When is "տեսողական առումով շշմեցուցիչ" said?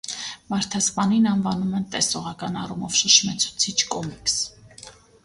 1.95-3.77